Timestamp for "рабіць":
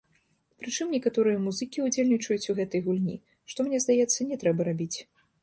4.73-4.93